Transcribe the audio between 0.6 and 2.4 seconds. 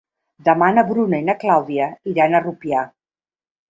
na Bruna i na Clàudia iran